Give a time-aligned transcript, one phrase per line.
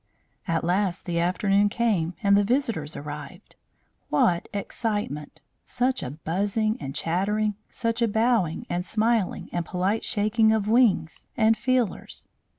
[0.47, 3.55] At last the afternoon came and the visitors arrived.
[4.09, 5.41] What excitement!
[5.63, 7.53] Such a buzzing and chattering!
[7.69, 12.27] Such a bowing and smiling and polite shaking of wings and feelers!